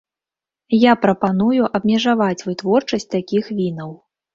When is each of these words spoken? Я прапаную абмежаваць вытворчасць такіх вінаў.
Я 0.83 0.93
прапаную 1.03 1.69
абмежаваць 1.79 2.41
вытворчасць 2.49 3.11
такіх 3.17 3.57
вінаў. 3.65 3.99